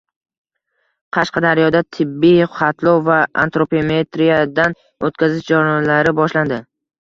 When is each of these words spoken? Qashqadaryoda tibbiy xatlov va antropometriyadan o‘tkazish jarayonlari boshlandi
Qashqadaryoda 1.17 1.81
tibbiy 1.97 2.41
xatlov 2.55 2.97
va 3.09 3.19
antropometriyadan 3.43 4.75
o‘tkazish 5.11 5.47
jarayonlari 5.53 6.17
boshlandi 6.23 6.61